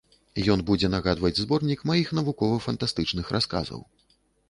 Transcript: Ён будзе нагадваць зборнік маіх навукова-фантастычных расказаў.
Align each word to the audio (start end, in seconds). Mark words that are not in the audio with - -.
Ён 0.53 0.63
будзе 0.69 0.89
нагадваць 0.93 1.35
зборнік 1.41 1.85
маіх 1.91 2.07
навукова-фантастычных 2.21 3.25
расказаў. 3.39 3.89